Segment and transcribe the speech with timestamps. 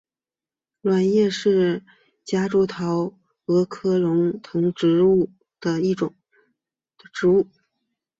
[0.81, 1.83] 卵叶白前是
[2.23, 3.13] 夹竹桃
[3.69, 5.79] 科鹅绒藤属的
[7.13, 7.47] 植物。